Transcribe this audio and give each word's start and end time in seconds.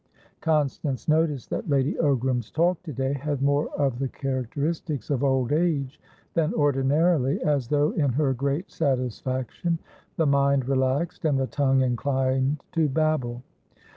Constance 0.39 1.07
noticed 1.07 1.51
that 1.51 1.69
Lady 1.69 1.93
Ogram's 1.93 2.49
talk 2.49 2.81
to 2.81 2.91
day 2.91 3.13
had 3.13 3.43
more 3.43 3.67
of 3.79 3.99
the 3.99 4.07
characteristics 4.09 5.11
of 5.11 5.23
old 5.23 5.51
age 5.53 6.01
than 6.33 6.55
ordinarily, 6.55 7.39
as 7.43 7.67
though, 7.67 7.91
in 7.91 8.13
her 8.13 8.33
great 8.33 8.71
satisfaction, 8.71 9.77
the 10.17 10.25
mind 10.25 10.67
relaxed 10.67 11.23
and 11.23 11.39
the 11.39 11.45
tongue 11.45 11.81
inclined 11.83 12.63
to 12.71 12.89
babble. 12.89 13.43